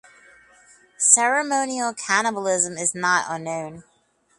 Ceremonial 0.97 1.93
cannibalism 1.93 2.75
is 2.75 2.95
not 2.95 3.25
unknown. 3.29 3.83